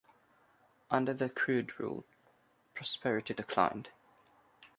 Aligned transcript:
Under 0.89 1.13
their 1.13 1.29
crude 1.29 1.79
rule, 1.79 2.05
prosperity 2.73 3.35
declined. 3.35 3.89